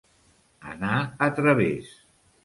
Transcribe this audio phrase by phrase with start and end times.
[0.71, 0.95] Anar
[1.25, 1.91] a través.